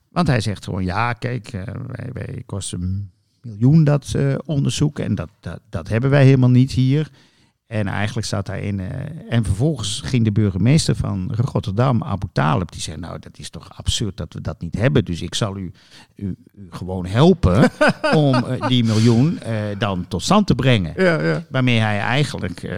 [0.08, 3.10] Want hij zegt gewoon, ja, kijk, uh, wij, wij kosten
[3.42, 7.10] miljoen dat uh, onderzoek en dat, dat, dat hebben wij helemaal niet hier.
[7.68, 8.78] En eigenlijk zat hij in.
[8.78, 8.86] Uh,
[9.28, 13.68] en vervolgens ging de burgemeester van Rotterdam, Abu Talib, die zei: Nou, dat is toch
[13.76, 15.04] absurd dat we dat niet hebben.
[15.04, 15.72] Dus ik zal u,
[16.16, 17.70] u, u gewoon helpen
[18.14, 20.92] om uh, die miljoen uh, dan tot stand te brengen.
[20.96, 21.44] Ja, ja.
[21.50, 22.76] Waarmee hij eigenlijk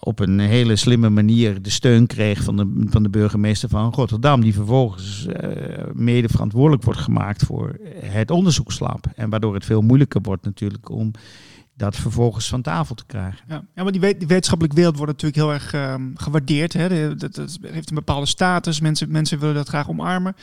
[0.00, 4.40] op een hele slimme manier de steun kreeg van de, van de burgemeester van Rotterdam,
[4.40, 5.26] die vervolgens
[5.92, 9.06] mede verantwoordelijk wordt gemaakt voor het onderzoekslab.
[9.16, 11.12] En waardoor het veel moeilijker wordt natuurlijk om
[11.78, 13.44] dat vervolgens van tafel te krijgen.
[13.48, 16.72] Ja, ja maar die, wet, die wetenschappelijke wereld wordt natuurlijk heel erg uh, gewaardeerd.
[16.72, 17.14] Hè?
[17.14, 18.80] Dat, dat, heeft een bepaalde status.
[18.80, 20.36] Mensen, mensen willen dat graag omarmen.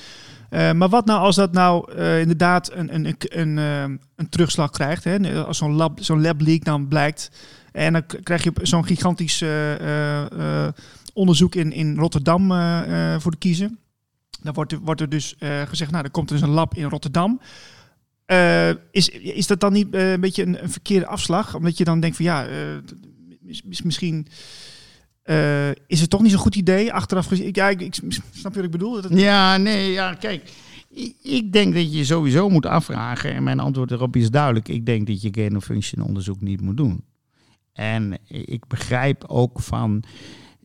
[0.50, 4.30] Uh, maar wat nou als dat nou uh, inderdaad een, een, een, een, ehm, een
[4.30, 5.04] terugslag krijgt?
[5.04, 5.44] Hè?
[5.46, 7.32] Als zo'n lab, zo'n lab leak dan blijkt.
[7.72, 10.68] En dan krijg je zo'n gigantisch eh,
[11.14, 12.48] onderzoek in, in Rotterdam
[13.20, 13.80] voor de kiezen.
[14.42, 17.40] Dan wordt, wordt er dus gezegd, nou, er komt dus een lab in Rotterdam.
[18.28, 21.56] Uh, is, is dat dan niet uh, een beetje een, verkeerde afslag?
[21.56, 22.56] Omdat je dan denkt van ja, uh,
[23.84, 24.28] misschien
[25.88, 27.50] is het toch niet zo'n goed idee achteraf gezien.
[27.52, 27.94] Ja, ik,
[28.32, 29.02] snap je wat ik bedoel?
[29.02, 30.52] Dat Ja, nee, ja, kijk.
[31.22, 34.68] Ik, denk dat je sowieso moet afvragen, en mijn antwoord erop is duidelijk.
[34.68, 37.04] Ik denk dat je gain of function onderzoek niet moet doen.
[37.74, 40.04] En ik begrijp ook van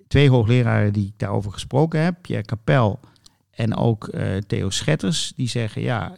[0.09, 3.01] twee hoogleraren die ik daarover gesproken heb, Pierre Capel
[3.51, 4.11] en ook
[4.47, 6.17] Theo Schetters, die zeggen ja,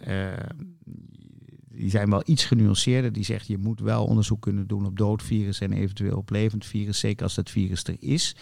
[1.75, 3.13] die zijn wel iets genuanceerder.
[3.13, 6.67] Die zegt je moet wel onderzoek kunnen doen op dood virus en eventueel op levend
[6.67, 8.37] virus, zeker als dat virus er is.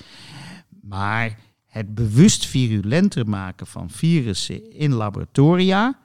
[0.82, 5.98] Maar het bewust virulenter maken van virussen in laboratoria,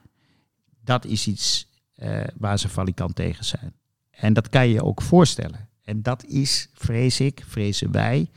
[0.83, 3.73] dat is iets uh, waar ze valikant tegen zijn.
[4.11, 5.69] En dat kan je ook voorstellen.
[5.83, 8.29] En dat is, vrees ik, vrezen wij,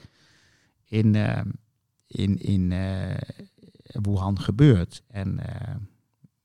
[0.85, 1.41] in, uh,
[2.07, 3.15] in, in uh,
[3.83, 5.03] Wuhan gebeurd.
[5.09, 5.41] En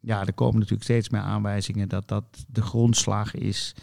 [0.06, 3.76] ja, er komen natuurlijk steeds meer aanwijzingen dat dat de grondslag is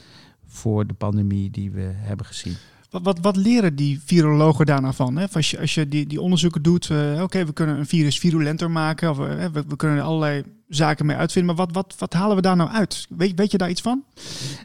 [0.46, 2.56] voor de pandemie die we hebben gezien.
[2.90, 5.16] Wat, wat, wat leren die virologen daarna nou van?
[5.16, 5.26] Hè?
[5.32, 8.70] Als je, als je die, die onderzoeken doet, uh, oké, we kunnen een virus virulenter
[8.70, 12.12] maken, of uh, we, we, kunnen er allerlei zaken mee uitvinden, maar wat, wat, wat
[12.12, 13.06] halen we daar nou uit?
[13.08, 14.04] Weet, weet je daar iets van?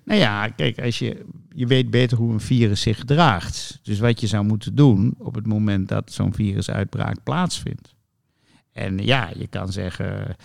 [0.04, 3.80] Nou ja, kijk, als je, je weet beter hoe een virus zich gedraagt.
[3.84, 7.96] Dus wat je zou moeten doen op het moment dat zo'n virusuitbraak plaatsvindt.
[8.72, 10.36] En ja, je kan zeggen,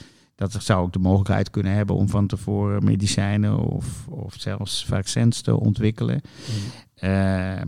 [0.41, 5.41] dat zou ook de mogelijkheid kunnen hebben om van tevoren medicijnen of, of zelfs vaccins
[5.41, 6.21] te ontwikkelen.
[7.05, 7.61] Uh,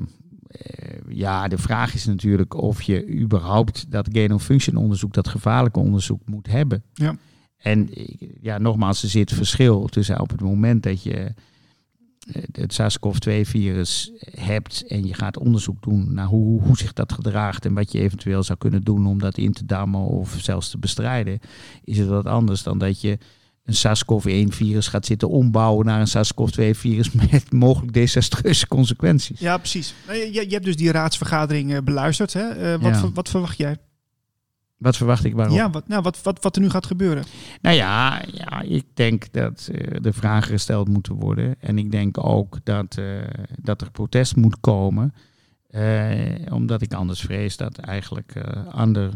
[1.09, 6.47] ja, de vraag is natuurlijk of je überhaupt dat gain-of-function onderzoek, dat gevaarlijke onderzoek moet
[6.47, 6.83] hebben.
[6.93, 7.17] Ja.
[7.57, 7.89] En
[8.41, 11.31] ja, nogmaals, er zit verschil tussen op het moment dat je eh,
[12.53, 17.75] het SARS-CoV-2-virus hebt en je gaat onderzoek doen naar hoe, hoe zich dat gedraagt en
[17.75, 21.39] wat je eventueel zou kunnen doen om dat in te dammen of zelfs te bestrijden,
[21.85, 23.19] is het wat anders dan dat je
[23.65, 29.41] een SARS-CoV-1-virus gaat zitten ombouwen naar een SARS-CoV-2-virus met mogelijk desastreuze consequenties.
[29.41, 29.95] Ja, precies.
[30.07, 32.33] Je, je hebt dus die raadsvergadering eh, beluisterd.
[32.33, 32.75] Hè?
[32.75, 33.11] Uh, wat, ja.
[33.13, 33.77] wat verwacht jij?
[34.83, 35.57] Wat verwacht ik waarom?
[35.57, 37.25] Ja, wat, nou, wat, wat, wat er nu gaat gebeuren?
[37.61, 41.55] Nou ja, ja ik denk dat uh, de vragen gesteld moeten worden.
[41.61, 43.21] En ik denk ook dat, uh,
[43.63, 45.15] dat er protest moet komen.
[45.71, 48.35] Uh, omdat ik anders vrees dat eigenlijk
[48.75, 49.11] onder,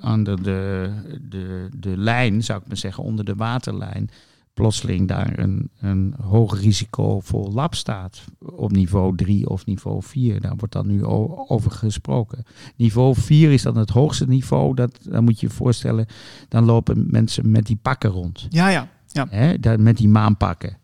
[0.00, 0.90] onder de,
[1.28, 4.10] de, de lijn, zou ik maar zeggen, onder de waterlijn,
[4.58, 10.40] plotseling daar een, een hoog risicovol lab staat op niveau 3 of niveau 4.
[10.40, 12.44] Daar wordt dan nu over gesproken.
[12.76, 14.74] Niveau 4 is dan het hoogste niveau.
[14.74, 16.06] Dat, dan moet je je voorstellen,
[16.48, 18.46] dan lopen mensen met die pakken rond.
[18.48, 18.88] Ja, ja.
[19.06, 19.26] ja.
[19.30, 20.76] Hè, met die maanpakken.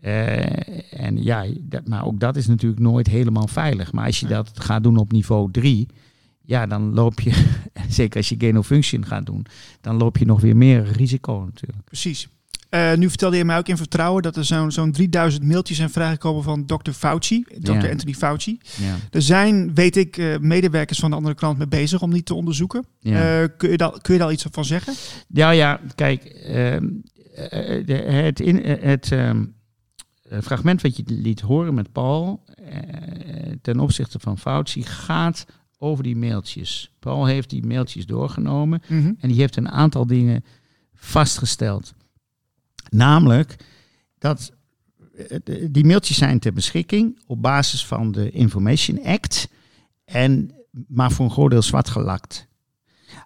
[0.00, 3.92] Uh, en ja, dat, maar ook dat is natuurlijk nooit helemaal veilig.
[3.92, 5.88] Maar als je dat gaat doen op niveau 3,
[6.42, 9.46] ja, dan loop je, zeker als je gain of function gaat doen,
[9.80, 11.84] dan loop je nog weer meer risico natuurlijk.
[11.84, 12.28] Precies.
[12.70, 15.90] Uh, nu vertelde je mij ook in vertrouwen dat er zo'n zo'n 3000 mailtjes zijn
[15.90, 16.90] vrijgekomen van Dr.
[16.90, 17.72] Fauci, Dr.
[17.72, 17.90] Ja.
[17.90, 18.58] Anthony Fauci.
[18.76, 18.96] Ja.
[19.10, 22.34] Er zijn, weet ik, uh, medewerkers van de andere kant mee bezig om die te
[22.34, 22.84] onderzoeken.
[23.00, 23.42] Ja.
[23.42, 24.94] Uh, kun, je daar, kun je daar iets van zeggen?
[25.28, 26.88] Ja, ja, kijk, ehm,
[27.84, 29.54] de, het, in, het um,
[30.42, 32.44] fragment wat je liet horen met Paul
[33.62, 35.46] ten opzichte van Fauci gaat
[35.78, 36.92] over die mailtjes.
[36.98, 39.16] Paul heeft die mailtjes doorgenomen mm -hmm.
[39.20, 40.44] en die heeft een aantal dingen
[40.94, 41.94] vastgesteld.
[42.90, 43.56] Namelijk
[44.18, 44.52] dat
[45.70, 49.48] die mailtjes zijn ter beschikking op basis van de Information Act,
[50.04, 50.54] en,
[50.88, 52.48] maar voor een groot deel zwart gelakt.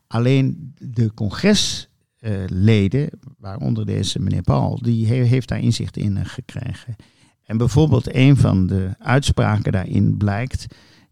[0.06, 6.96] Alleen de congresleden, waaronder deze meneer Paul, die heeft daar inzicht in gekregen.
[7.44, 10.66] En bijvoorbeeld een van de uitspraken daarin blijkt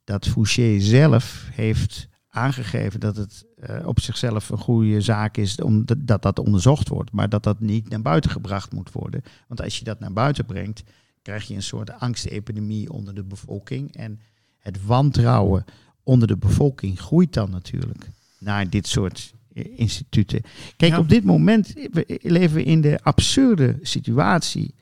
[0.04, 5.84] dat Fouché zelf heeft aangegeven dat het uh, op zichzelf een goede zaak is om
[5.98, 9.22] dat dat onderzocht wordt, maar dat dat niet naar buiten gebracht moet worden.
[9.48, 10.82] Want als je dat naar buiten brengt,
[11.22, 13.96] krijg je een soort angstepidemie onder de bevolking.
[13.96, 14.20] En
[14.58, 15.64] het wantrouwen
[16.02, 19.34] onder de bevolking groeit dan natuurlijk naar dit soort
[19.76, 20.42] instituten.
[20.76, 20.98] Kijk, ja.
[20.98, 21.74] op dit moment
[22.22, 24.74] leven we in de absurde situatie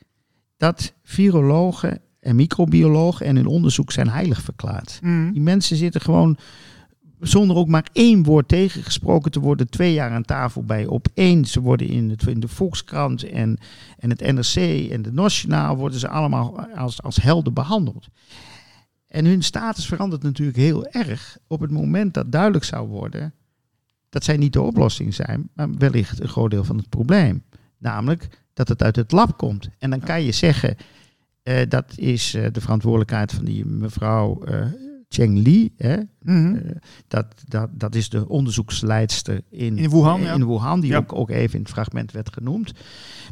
[0.57, 4.99] dat virologen en microbiologen en hun onderzoek zijn heilig verklaard.
[5.01, 5.31] Mm.
[5.31, 6.37] Die mensen zitten gewoon
[7.21, 11.45] zonder ook maar één woord tegengesproken te worden, twee jaar aan tafel bij op één.
[11.45, 13.57] Ze worden in, het, in de Volkskrant en,
[13.97, 18.07] en het NRC en de Nationaal worden ze allemaal als, als helden behandeld.
[19.07, 23.33] En hun status verandert natuurlijk heel erg op het moment dat duidelijk zou worden
[24.09, 27.43] dat zij niet de oplossing zijn, maar wellicht een groot deel van het probleem.
[27.77, 29.69] Namelijk dat het uit het lab komt.
[29.77, 30.77] En dan kan je zeggen,
[31.43, 34.65] uh, dat is uh, de verantwoordelijkheid van die mevrouw uh,
[35.13, 35.73] Cheng Li.
[35.77, 35.95] Hè?
[35.97, 36.55] Mm -hmm.
[36.55, 36.61] uh,
[37.07, 40.37] dat, dat, dat is de onderzoeksleidster in, in Wuhan, ja.
[40.37, 40.97] Wuhan die Ja.
[40.97, 42.71] ook, ook even in het fragment werd genoemd.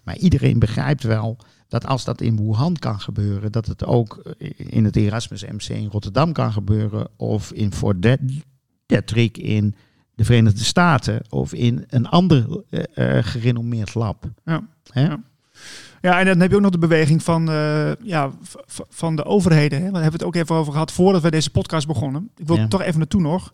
[0.03, 1.37] Maar iedereen begrijpt wel
[1.67, 5.87] dat als dat in Wuhan kan gebeuren, dat het ook in het Erasmus MC in
[5.91, 8.41] Rotterdam kan gebeuren of in Fort De-
[8.85, 9.75] Detrick in
[10.15, 12.81] de Verenigde Staten of in een ander uh,
[13.21, 14.25] gerenommeerd lab.
[14.45, 14.67] Ja.
[14.91, 15.01] Hè?
[15.03, 15.23] Ja.
[16.01, 18.29] Ja, en dan heb je ook nog de beweging van, uh, ja,
[18.89, 19.77] van de overheden.
[19.83, 19.91] Hè?
[19.91, 22.29] Daar hebben we het ook even over gehad voordat we deze podcast begonnen.
[22.37, 22.67] Ik wil Ja.
[22.67, 23.49] toch even naartoe nog.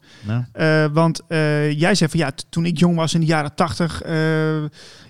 [0.58, 4.02] Uh, want uh, jij zei van ja, toen ik jong was in de jaren tachtig,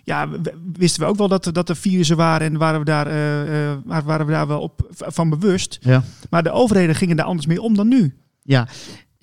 [0.03, 0.27] ja,
[0.73, 3.71] wisten we ook wel dat, er- dat er virussen waren en waren we daar, eh,
[3.71, 5.77] eh, waren we daar wel op van bewust.
[5.81, 6.03] ja.
[6.29, 8.15] Maar de overheden gingen daar anders mee om dan nu.
[8.41, 8.67] Ja,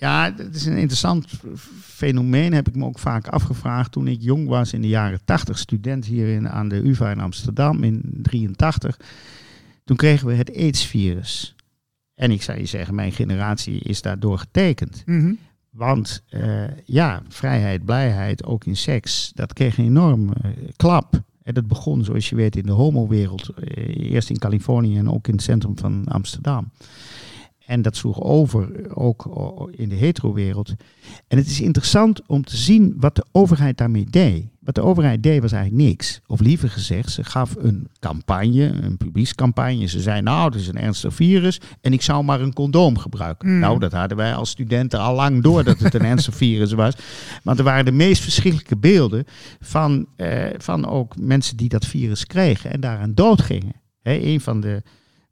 [0.02, 1.26] Ja, dat is een interessant
[1.80, 5.58] fenomeen, heb ik me ook vaak afgevraagd toen ik jong was in de jaren 80,
[5.58, 8.96] student hier in, aan de UvA in Amsterdam in 83.
[9.84, 11.54] Toen kregen we het AIDS-virus.
[12.14, 15.02] En ik zou je zeggen, mijn generatie is daardoor getekend.
[15.06, 15.32] Mhm.
[15.70, 21.22] Want eh, ja, vrijheid, blijheid, ook in seks, dat kreeg een enorme eh, klap.
[21.42, 23.48] En dat begon, zoals je weet, in de homowereld.
[23.48, 26.70] eh, eerst in Californië en ook in het centrum van Amsterdam.
[27.72, 30.74] En dat sloeg over, eh, ook o- in de hetero-wereld.
[31.28, 34.46] En het is interessant om te zien wat de overheid daarmee deed.
[34.60, 36.20] Wat de overheid deed was eigenlijk niks.
[36.26, 39.86] Of liever gezegd, ze gaf een campagne, een publiekscampagne.
[39.86, 43.48] Ze zei, nou, het is een ernstig virus en ik zou maar een condoom gebruiken.
[43.48, 43.58] Mm.
[43.58, 46.94] Nou, dat hadden wij als studenten al lang door dat het een ernstig virus was.
[47.42, 49.24] Want er waren de meest verschrikkelijke beelden
[49.60, 53.74] van, eh, van ook mensen die dat virus kregen en daaraan doodgingen.
[54.02, 54.82] Hè, een van de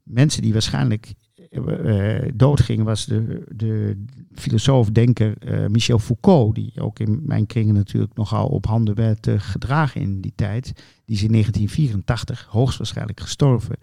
[0.03, 1.13] mensen die waarschijnlijk
[1.51, 3.97] eh, doodging was de, de
[4.35, 9.33] filosoof-denker eh, Michel Foucault, die ook in mijn kringen natuurlijk nogal op handen werd eh,
[9.37, 10.63] gedragen in die tijd.
[11.05, 13.75] Die is in 1984 hoogstwaarschijnlijk gestorven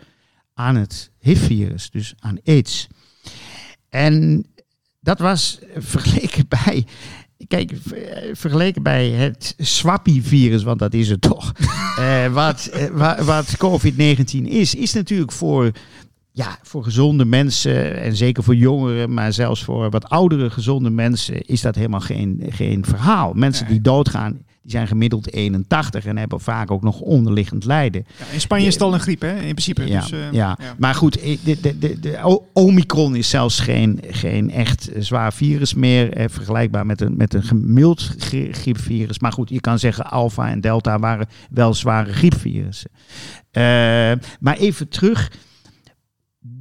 [0.54, 2.86] aan het HIV-virus, dus aan AIDS.
[3.88, 4.46] En
[5.00, 6.86] dat was vergeleken bij,
[7.46, 11.52] kijk, ver- vergeleken bij het Swappie-virus, want dat is het toch,
[12.30, 15.72] wat, wa- wat COVID-19 is, is natuurlijk voor
[16.38, 21.42] ja, voor gezonde mensen en zeker voor jongeren, maar zelfs voor wat oudere gezonde mensen
[21.46, 23.32] is dat helemaal geen, geen verhaal.
[23.34, 28.06] Mensen die doodgaan, die zijn gemiddeld 81 en hebben vaak ook nog onderliggend lijden.
[28.18, 29.34] Ja, in Spanje is het al een griep, hè?
[29.34, 29.86] In principe.
[29.88, 30.58] Ja, dus, eh, ja.
[30.78, 36.24] maar goed, de, de, de, Omicron is zelfs geen, geen echt zwaar virus meer, eh,
[36.28, 39.18] vergelijkbaar met een, met een gemild gri- griepvirus.
[39.18, 42.90] Maar goed, je kan zeggen Alpha en Delta waren wel zware griepvirussen.
[43.50, 43.62] Eh,
[44.40, 45.30] maar even terug,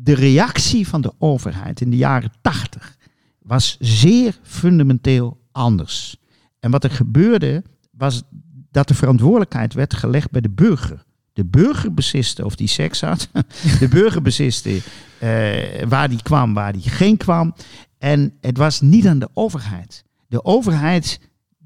[0.08, 2.98] de reactie van de overheid in de jaren 80
[3.42, 6.18] was zeer fundamenteel anders.
[6.60, 8.24] En wat er gebeurde was
[8.72, 11.04] dat de verantwoordelijkheid werd gelegd bij de burger.
[11.34, 13.30] De burger besliste of die seks had.
[13.80, 14.82] De burger besliste
[15.20, 17.54] eh, waar die kwam, waar die geen kwam.
[17.98, 20.04] En het was niet aan de overheid.
[20.28, 21.20] De overheid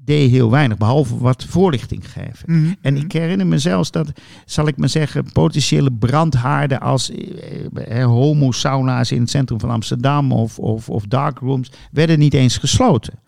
[0.04, 2.60] deed heel weinig, behalve wat voorlichting geven.
[2.60, 2.72] Mhm.
[2.80, 4.12] En ik herinner me zelfs dat,
[4.46, 10.32] zal ik maar zeggen, potentiële brandhaarden als eh, eh, homo-sauna's in het centrum van Amsterdam
[10.32, 13.18] of, of, of darkrooms werden niet eens gesloten.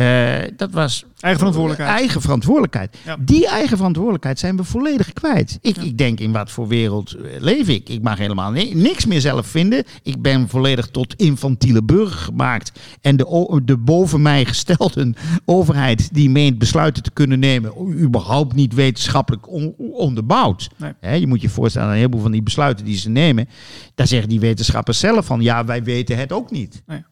[0.00, 1.98] Eh, dat was Eigen verantwoordelijkheid.
[1.98, 2.96] eigen verantwoordelijkheid.
[3.04, 3.16] Ja.
[3.20, 5.58] Die eigen verantwoordelijkheid zijn we volledig kwijt.
[5.60, 7.88] Ik, ik denk, in wat voor wereld eh, leef ik?
[7.88, 9.84] Ik mag helemaal ni- niks meer zelf vinden.
[10.02, 12.72] Ik ben volledig tot infantiele burger gemaakt.
[13.00, 18.74] En de, de boven mij gestelde overheid die meent besluiten te kunnen nemen, überhaupt niet
[18.74, 20.68] wetenschappelijk on- onderbouwd.
[21.00, 21.20] Nee.
[21.20, 23.48] Je moet je voorstellen, een heleboel van die besluiten die ze nemen,
[23.94, 26.82] daar zeggen die wetenschappers zelf van, ja, wij weten het ook niet.
[26.86, 27.02] Nee.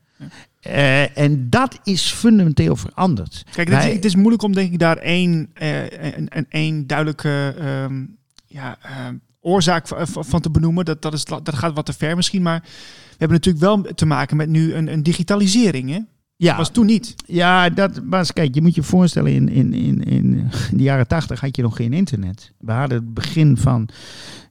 [0.61, 3.45] Eh, en dat is fundamenteel veranderd.
[3.53, 5.83] Kijk, het is, Wij- het is moeilijk om denk ik daar één, eh,
[6.17, 8.05] een, een, één duidelijke ehm,
[8.47, 10.85] ja, ehm, oorzaak van, van te benoemen.
[10.85, 14.07] Dat, dat, is, dat gaat wat te ver misschien, maar we hebben natuurlijk wel te
[14.07, 15.91] maken met nu een, een digitalisering.
[15.91, 15.99] Hè?
[16.37, 17.15] ja, Dat was toen niet.
[17.27, 21.41] Ja, dat was, kijk, je moet je voorstellen, in, in, in, in de jaren tachtig
[21.41, 22.53] had je nog geen internet.
[22.59, 23.89] We hadden het begin van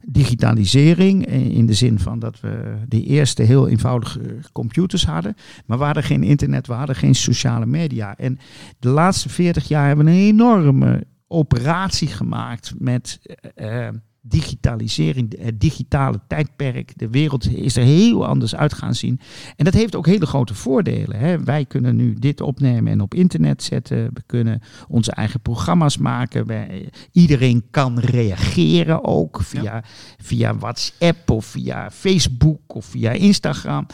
[0.10, 5.36] digitalisering, eh, in de zin van dat we de eerste heel eenvoudige computers hadden.
[5.66, 8.18] Maar we hadden geen internet, we hadden geen sociale media.
[8.18, 8.40] En
[8.80, 13.20] de laatste 40 jaar hebben we een enorme operatie gemaakt met
[13.56, 13.94] eh, eh,
[14.30, 16.94] digitalisering, het digitale tijdperk.
[16.96, 19.20] De wereld is er heel anders uit gaan zien.
[19.56, 21.20] En dat heeft ook hele grote voordelen.
[21.20, 21.44] Hè.
[21.44, 24.10] Wij kunnen nu dit opnemen en op internet zetten.
[24.14, 26.46] We kunnen onze eigen programma's maken.
[26.46, 29.84] Wij, iedereen kan reageren ook via,
[30.18, 33.86] via WhatsApp of via Facebook of via Instagram.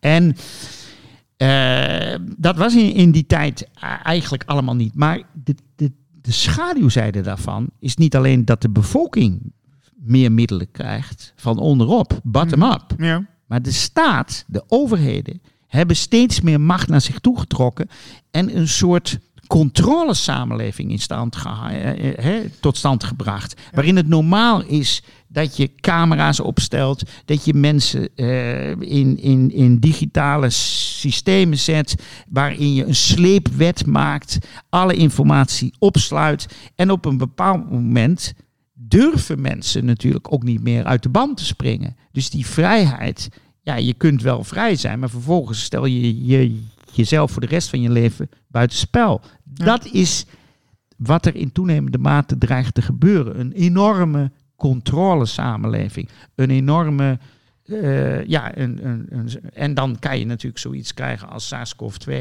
[0.00, 0.36] En
[1.36, 3.68] eh, dat was in, in die tijd
[4.02, 4.94] eigenlijk allemaal niet.
[4.94, 9.52] Maar de, de, de schaduwzijde daarvan is niet alleen dat de bevolking
[10.00, 12.94] meer middelen krijgt van onderop, bottom-up.
[12.96, 13.26] Ja.
[13.46, 17.88] Maar de staat, de overheden, hebben steeds meer macht naar zich toegetrokken
[18.30, 19.18] en een soort
[19.50, 23.60] controlesamenleving in stand eh, eh, tot stand gebracht.
[23.72, 29.78] Waarin het normaal is dat je camera's opstelt, dat je mensen eh, in, in, in
[29.78, 31.94] digitale systemen zet,
[32.28, 34.38] waarin je een sleepwet maakt,
[34.68, 38.34] alle informatie opsluit en op een bepaald moment
[38.90, 41.96] durven mensen natuurlijk ook niet meer uit de band te springen.
[42.12, 43.28] Dus die vrijheid,
[43.62, 46.62] ja, je kunt wel vrij zijn, maar vervolgens stel je, je
[46.92, 49.20] jezelf voor de rest van je leven buitenspel.
[49.44, 50.26] Dat is
[50.96, 53.40] wat er in toenemende mate dreigt te gebeuren.
[53.40, 56.08] Een enorme controlesamenleving.
[56.34, 57.18] Een enorme.
[57.64, 62.12] eh, ja, een, een, een, en dan kan je natuurlijk zoiets krijgen als SARS-CoV-2.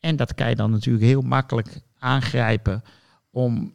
[0.00, 2.82] En dat kan je dan natuurlijk heel makkelijk aangrijpen
[3.30, 3.72] om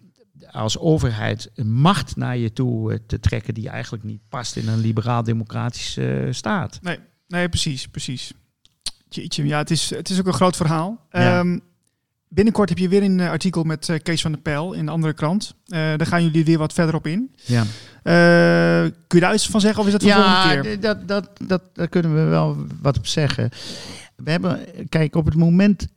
[0.51, 4.67] als overheid een macht naar je toe eh, te trekken die eigenlijk niet past in
[4.67, 6.79] een liberaal-democratische eh, staat.
[6.81, 8.33] Nee, nee, precies, precies.
[9.09, 11.07] Jeetje, ja, het is, het is ook een groot verhaal.
[11.11, 11.39] Ja.
[11.39, 11.59] Ehm,
[12.27, 15.13] binnenkort heb je weer een eh, artikel met Kees van der Pijl in een andere
[15.13, 15.55] krant.
[15.65, 17.35] Daar gaan jullie weer wat verder op in.
[17.45, 17.63] Ja,
[19.07, 20.79] kun je daar iets van zeggen of is dat voor de ja volgende keer?
[20.79, 23.49] dat, dat, dat, daar kunnen we wel wat op zeggen.
[24.15, 24.59] We hebben,
[24.89, 25.87] kijk, op het moment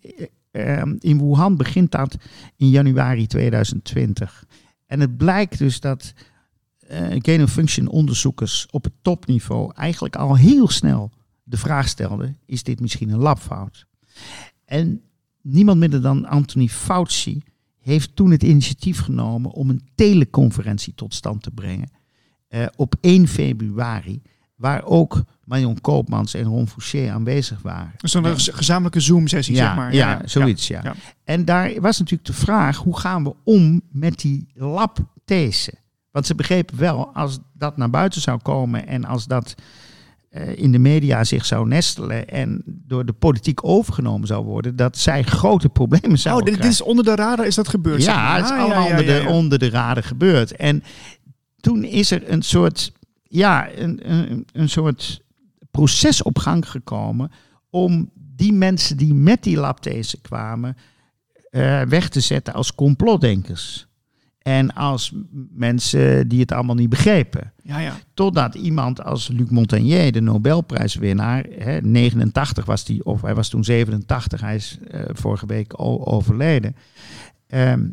[0.98, 2.16] in Wuhan begint dat
[2.56, 4.44] in januari 2020.
[4.86, 6.12] En het blijkt dus dat
[6.88, 11.10] eh gain function onderzoekers op het topniveau eigenlijk al heel snel
[11.42, 13.86] de vraag stelden: is dit misschien een labfout?
[14.64, 15.02] En
[15.40, 17.42] niemand minder dan Anthony Fauci
[17.78, 21.90] heeft toen het initiatief genomen om een teleconferentie tot stand te brengen
[22.48, 24.22] eh, op 1 februari,
[24.62, 27.92] waar ook Marion Koopmans en Ron Fouché aanwezig waren.
[27.96, 29.94] Dus een gez- gezamenlijke Zoom-sessie, Ja, zeg maar.
[29.94, 30.80] ja, zoiets, ja.
[30.84, 30.94] ja.
[31.24, 35.72] En daar was natuurlijk de vraag, hoe gaan we om met die labthese?
[36.10, 39.54] Want ze begrepen wel, als dat naar buiten zou komen en als dat
[40.30, 44.98] eh, in de media zich zou nestelen en door de politiek overgenomen zou worden, dat
[44.98, 46.80] zij grote problemen Oh, zouden dit, dit krijgen.
[46.84, 48.02] is onder de radar is dat gebeurd?
[48.02, 50.56] zeg Ja, het is Ah, allemaal onder, de, onder de raden gebeurd.
[50.56, 50.82] En
[51.60, 52.92] toen is er een soort,
[53.32, 55.22] ja, een, een, een soort
[55.70, 57.30] proces op gang gekomen
[57.70, 60.76] om die mensen die met die labthese kwamen
[61.50, 63.86] eh, weg te zetten als complotdenkers.
[64.38, 65.14] En als
[65.50, 67.52] mensen die het allemaal niet begrepen.
[67.62, 67.94] Ja, ja.
[68.14, 73.64] Totdat iemand als Luc Montagnier, de Nobelprijswinnaar, hè, 89 was hij, of hij was toen
[73.64, 75.72] 87, hij is eh, vorige week
[76.10, 76.76] overleden,
[77.46, 77.88] ehm,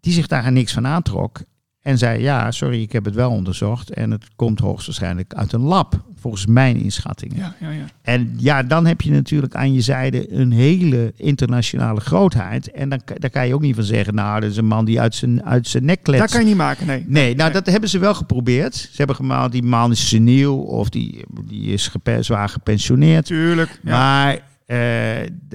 [0.00, 1.40] die zich daar niks van aantrok.
[1.84, 3.90] En zei, ja, sorry, ik heb het wel onderzocht.
[3.90, 7.36] En het komt hoogstwaarschijnlijk uit een lab, volgens mijn inschattingen.
[7.36, 7.84] ja, ja, ja.
[8.02, 12.70] En ja, dan heb je natuurlijk aan je zijde een hele internationale grootheid.
[12.70, 15.00] En dan, daar kan je ook niet van zeggen, nou, dat is een man die
[15.00, 16.22] uit zijn, uit zijn nek kletst.
[16.22, 17.04] Dat kan je niet maken, nee.
[17.06, 18.74] Nee, nou dat hebben ze wel geprobeerd.
[18.74, 23.26] Ze hebben gemaakt, die man is seniel of die, die is zwaar gepensioneerd.
[23.26, 23.80] Tuurlijk.
[23.82, 24.78] Maar eh,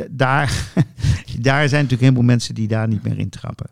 [0.09, 0.71] daar,
[1.39, 3.69] daar zijn natuurlijk heel veel mensen die daar niet meer in trappen.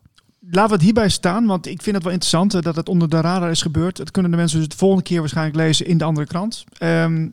[0.50, 3.10] Laten we het hierbij staan, want ik vind het wel interessant eh, dat het onder
[3.10, 3.98] de radar is gebeurd.
[3.98, 6.64] Dat kunnen de mensen dus de volgende keer waarschijnlijk lezen in de andere krant.
[6.78, 7.28] Ehm,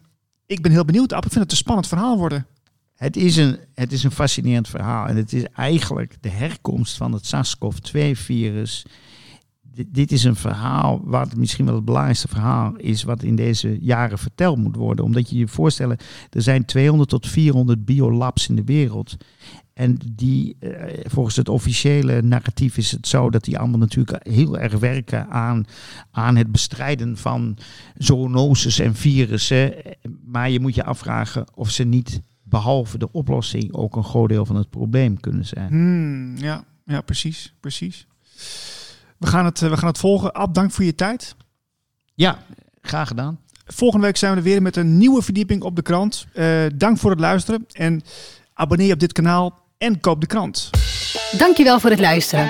[0.46, 1.24] ik ben heel benieuwd, App.
[1.24, 2.46] Ik vind het een spannend verhaal worden.
[2.94, 5.06] Het is, een, het is een fascinerend verhaal.
[5.06, 8.86] En het is eigenlijk de herkomst van het SARS-CoV-2-virus.
[9.62, 13.02] Dit, dit is een verhaal wat misschien wel het belangrijkste verhaal is...
[13.02, 15.04] wat in deze jaren verteld moet worden.
[15.04, 15.96] Omdat je je voorstellen,
[16.30, 19.16] er zijn 200 tot 400 biolabs in de wereld.
[19.74, 23.30] En die, eh, volgens het officiële narratief is het zo...
[23.30, 25.66] dat die allemaal natuurlijk heel erg werken aan,
[26.10, 27.58] aan het bestrijden van
[27.96, 29.74] zoonoses en virussen.
[30.24, 34.46] Maar je moet je afvragen of ze niet behalve de oplossing ook een groot deel
[34.46, 35.68] van het probleem kunnen zijn.
[35.68, 38.06] Hmm, ja, ja, precies, precies.
[39.18, 40.32] We gaan het, eh, we gaan het volgen.
[40.32, 41.36] Ab, dank voor je tijd.
[42.14, 42.38] Ja,
[42.80, 43.38] graag gedaan.
[43.66, 46.26] Volgende week zijn we er weer met een nieuwe verdieping op de krant.
[46.32, 48.02] Eh, dank voor het luisteren en
[48.52, 50.70] abonneer je op dit kanaal en koop de krant.
[51.38, 52.48] Dankjewel voor het luisteren.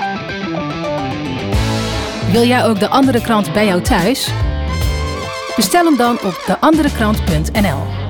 [2.30, 4.28] Wil jij ook de andere krant bij jou thuis?
[5.56, 8.03] Bestel hem dan op deanderekrant.nl.